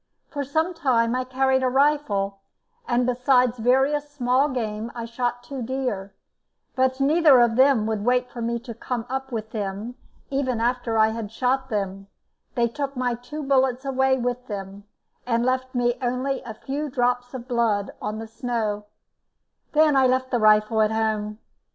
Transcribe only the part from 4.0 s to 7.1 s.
small game I shot two deer, but